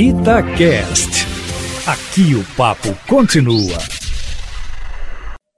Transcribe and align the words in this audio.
Itacast. 0.00 1.26
Aqui 1.84 2.36
o 2.36 2.44
papo 2.56 2.96
continua. 3.08 3.76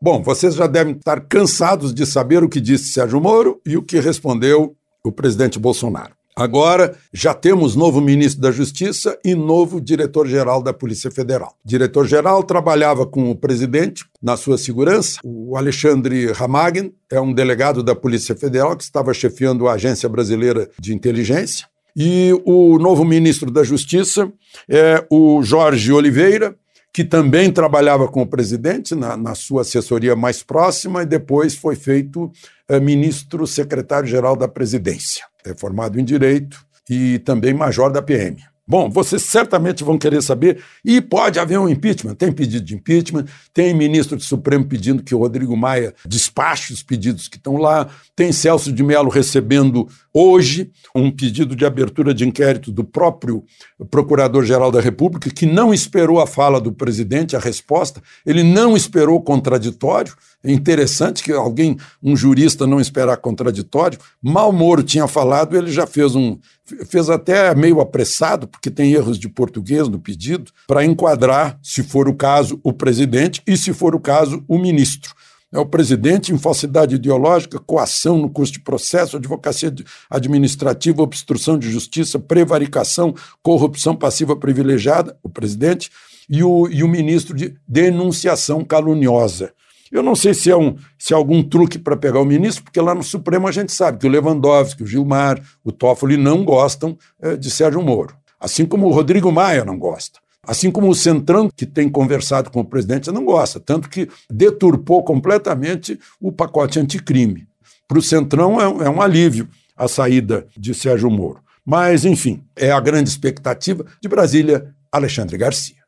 Bom, 0.00 0.22
vocês 0.22 0.54
já 0.54 0.66
devem 0.66 0.94
estar 0.94 1.20
cansados 1.20 1.93
de 1.93 2.06
saber 2.06 2.42
o 2.42 2.48
que 2.48 2.58
disse 2.58 2.90
Sérgio 2.90 3.21
Moro 3.21 3.61
e 3.66 3.76
o 3.76 3.82
que 3.82 4.00
respondeu 4.00 4.74
o 5.04 5.12
presidente 5.12 5.58
Bolsonaro. 5.58 6.14
Agora 6.34 6.96
já 7.12 7.34
temos 7.34 7.76
novo 7.76 8.00
ministro 8.00 8.40
da 8.40 8.50
Justiça 8.50 9.18
e 9.22 9.34
novo 9.34 9.79
diretor-geral 9.79 10.63
da 10.63 10.72
Polícia 10.72 11.11
Federal. 11.11 11.54
Diretor-geral 11.63 12.43
trabalhava 12.43 13.04
com 13.04 13.31
o 13.31 13.37
presidente 13.37 14.07
na 14.22 14.38
sua 14.38 14.57
segurança. 14.57 15.21
O 15.22 15.54
Alexandre 15.54 16.33
Ramagin 16.33 16.95
é 17.12 17.20
um 17.20 17.34
delegado 17.34 17.83
da 17.83 17.95
Polícia 17.95 18.34
Federal 18.34 18.75
que 18.75 18.84
estava 18.84 19.12
chefiando 19.12 19.69
a 19.69 19.75
Agência 19.75 20.09
Brasileira 20.09 20.70
de 20.80 20.95
Inteligência. 20.95 21.66
E 21.97 22.33
o 22.45 22.79
novo 22.79 23.05
ministro 23.05 23.51
da 23.51 23.62
Justiça 23.62 24.30
é 24.69 25.05
o 25.11 25.43
Jorge 25.43 25.93
Oliveira, 25.93 26.55
que 26.93 27.05
também 27.05 27.53
trabalhava 27.53 28.09
com 28.09 28.23
o 28.23 28.27
presidente 28.27 28.95
na, 28.95 29.17
na 29.17 29.35
sua 29.35 29.62
assessoria 29.62 30.17
mais 30.17 30.43
próxima 30.43 31.03
e 31.03 31.07
depois 31.07 31.55
foi 31.55 31.77
feito 31.77 32.31
é, 32.69 32.81
ministro 32.81 33.47
secretário-geral 33.47 34.37
da 34.37 34.48
presidência. 34.48 35.25
É 35.45 35.55
formado 35.55 36.01
em 36.01 36.05
Direito 36.05 36.65
e 36.89 37.19
também 37.21 37.55
major 37.55 37.93
da 37.93 38.03
PM. 38.03 38.37
Bom, 38.70 38.88
vocês 38.88 39.23
certamente 39.23 39.83
vão 39.83 39.98
querer 39.98 40.23
saber, 40.23 40.62
e 40.84 41.01
pode 41.01 41.41
haver 41.41 41.59
um 41.59 41.69
impeachment. 41.69 42.15
Tem 42.15 42.30
pedido 42.30 42.65
de 42.65 42.77
impeachment, 42.77 43.24
tem 43.52 43.74
ministro 43.74 44.16
do 44.16 44.23
Supremo 44.23 44.65
pedindo 44.65 45.02
que 45.02 45.12
o 45.12 45.19
Rodrigo 45.19 45.56
Maia 45.56 45.92
despache 46.06 46.73
os 46.73 46.80
pedidos 46.80 47.27
que 47.27 47.37
estão 47.37 47.56
lá, 47.56 47.88
tem 48.14 48.30
Celso 48.30 48.73
de 48.73 48.84
Mello 48.84 49.11
recebendo 49.11 49.88
hoje 50.14 50.70
um 50.95 51.11
pedido 51.11 51.56
de 51.56 51.66
abertura 51.66 52.14
de 52.14 52.25
inquérito 52.25 52.70
do 52.70 52.84
próprio 52.84 53.42
Procurador-Geral 53.91 54.70
da 54.70 54.80
República, 54.80 55.30
que 55.30 55.47
não 55.47 55.75
esperou 55.75 56.20
a 56.20 56.27
fala 56.27 56.61
do 56.61 56.73
presidente, 56.73 57.34
a 57.34 57.41
resposta, 57.41 58.00
ele 58.25 58.45
não 58.45 58.77
esperou 58.77 59.17
o 59.17 59.23
contraditório. 59.23 60.14
É 60.42 60.50
interessante 60.50 61.22
que 61.22 61.33
alguém, 61.33 61.77
um 62.02 62.16
jurista, 62.16 62.66
não 62.66 62.80
esperar 62.80 63.16
contraditório. 63.19 63.98
Mal 64.22 64.50
Moro 64.52 64.83
tinha 64.83 65.06
falado, 65.06 65.56
ele 65.56 65.70
já 65.70 65.86
fez 65.86 66.14
um. 66.14 66.38
fez 66.86 67.10
até 67.10 67.55
meio 67.55 67.80
apressado, 67.80 68.48
porque 68.48 68.70
tem 68.70 68.92
erros 68.92 69.18
de 69.18 69.28
português 69.28 69.86
no 69.86 69.98
pedido, 69.98 70.50
para 70.66 70.84
enquadrar, 70.84 71.58
se 71.62 71.83
for 71.83 72.08
o 72.08 72.14
caso, 72.14 72.58
o 72.64 72.72
presidente 72.72 73.42
e, 73.46 73.56
se 73.56 73.74
for 73.74 73.94
o 73.94 74.00
caso, 74.00 74.42
o 74.48 74.58
ministro. 74.58 75.14
É 75.52 75.58
o 75.58 75.66
presidente 75.66 76.33
em 76.33 76.38
falsidade 76.38 76.94
ideológica, 76.94 77.58
coação 77.58 78.16
no 78.16 78.30
curso 78.30 78.52
de 78.52 78.61
processo, 78.61 79.16
advocacia 79.16 79.74
administrativa, 80.08 81.02
obstrução 81.02 81.58
de 81.58 81.68
justiça, 81.68 82.20
prevaricação, 82.20 83.14
corrupção 83.42 83.96
passiva 83.96 84.36
privilegiada, 84.36 85.18
o 85.22 85.28
presidente, 85.28 85.91
e 86.28 86.44
o, 86.44 86.68
e 86.68 86.84
o 86.84 86.88
ministro 86.88 87.36
de 87.36 87.56
denunciação 87.66 88.64
caluniosa. 88.64 89.52
Eu 89.91 90.02
não 90.02 90.14
sei 90.14 90.34
se 90.34 90.50
é, 90.50 90.56
um, 90.56 90.77
se 90.98 91.12
é 91.12 91.16
algum 91.16 91.42
truque 91.42 91.78
para 91.78 91.96
pegar 91.96 92.20
o 92.20 92.24
ministro, 92.24 92.62
porque 92.62 92.80
lá 92.80 92.94
no 92.94 93.02
Supremo 93.02 93.48
a 93.48 93.52
gente 93.52 93.72
sabe 93.72 93.98
que 93.98 94.06
o 94.06 94.10
Lewandowski, 94.10 94.84
o 94.84 94.86
Gilmar, 94.86 95.42
o 95.64 95.72
Toffoli 95.72 96.16
não 96.16 96.44
gostam 96.44 96.96
é, 97.20 97.36
de 97.36 97.50
Sérgio 97.50 97.83
Moro. 97.83 98.14
Assim 98.38 98.64
como 98.64 98.86
o 98.86 98.92
Rodrigo 98.92 99.33
Maia 99.33 99.64
não 99.64 99.78
gosta. 99.78 100.20
Assim 100.46 100.70
como 100.70 100.88
o 100.88 100.94
Centrão, 100.94 101.50
que 101.55 101.66
tem 101.66 101.88
conversado 101.88 102.50
com 102.50 102.61
o 102.61 102.64
presidente, 102.64 103.11
não 103.11 103.24
gosta. 103.24 103.61
Tanto 103.61 103.88
que 103.88 104.08
deturpou 104.30 105.05
completamente 105.05 105.98
o 106.20 106.33
pacote 106.33 106.78
anticrime. 106.78 107.46
Para 107.86 107.98
o 107.98 108.02
Centrão 108.02 108.61
é, 108.61 108.86
é 108.86 108.88
um 108.88 109.02
alívio 109.02 109.48
a 109.77 109.88
saída 109.88 110.46
de 110.56 110.74
Sérgio 110.74 111.11
Moro. 111.11 111.41
Mas, 111.64 112.05
enfim, 112.05 112.42
é 112.55 112.70
a 112.70 112.80
grande 112.80 113.08
expectativa 113.08 113.84
de 114.00 114.08
Brasília, 114.08 114.74
Alexandre 114.92 115.38
Garcia. 115.38 115.80